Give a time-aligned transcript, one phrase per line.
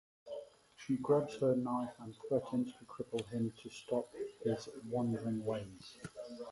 [0.77, 4.11] She grabs her knife and threatens to cripple him to stop
[4.43, 5.99] his wandering ways.